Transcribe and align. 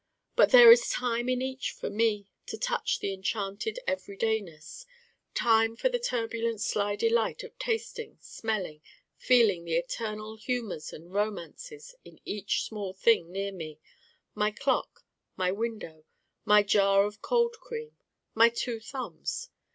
But 0.35 0.49
there 0.49 0.71
is 0.71 0.89
time 0.89 1.29
in 1.29 1.43
each 1.43 1.69
for 1.73 1.87
me 1.87 2.25
to 2.47 2.57
touch 2.57 2.97
the 3.01 3.13
enchanted 3.13 3.77
Everydayness: 3.87 4.87
time 5.35 5.75
for 5.75 5.89
the 5.89 5.99
turbulent 5.99 6.59
sly 6.59 6.95
delight 6.95 7.43
of 7.43 7.55
tasting, 7.59 8.17
smelling, 8.19 8.81
feeling 9.15 9.63
the 9.63 9.75
eternal 9.75 10.37
humors 10.37 10.91
and 10.91 11.13
romances 11.13 11.93
in 12.03 12.19
each 12.25 12.63
small 12.63 12.93
thing 12.95 13.31
near 13.31 13.51
me 13.51 13.79
my 14.33 14.49
Clock, 14.49 15.05
my 15.37 15.51
Window, 15.51 16.03
my 16.45 16.63
Jar 16.63 17.03
of 17.05 17.21
Cold 17.21 17.57
Cream, 17.61 17.95
my 18.33 18.49
Two 18.49 18.79
Thumbs. 18.79 19.51